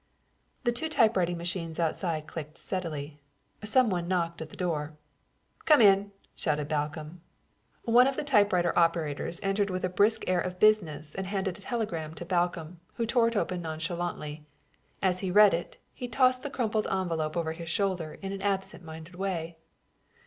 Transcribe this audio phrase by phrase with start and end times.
[0.63, 3.19] The two typewriting machines outside clicked steadily.
[3.63, 4.97] Some one knocked at the door.
[5.65, 7.21] "Come in!" shouted Balcomb.
[7.83, 11.61] One of the typewriter operators entered with a brisk air of business and handed a
[11.61, 14.43] telegram to Balcomb, who tore it open nonchalantly.
[15.03, 18.83] As he read it, he tossed the crumpled envelope over his shoulder in an absent
[18.83, 19.57] minded way.